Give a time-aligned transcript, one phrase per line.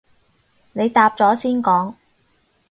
[0.73, 1.93] 你答咗先講